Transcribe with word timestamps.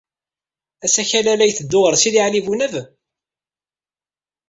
Asakal-a 0.85 1.33
la 1.35 1.45
yetteddu 1.47 1.79
ɣer 1.81 1.95
Sidi 1.97 2.21
Ɛli 2.25 2.41
Bunab? 2.45 2.73